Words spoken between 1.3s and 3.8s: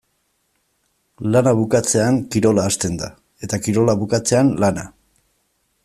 Lana bukatzean kirola hasten da eta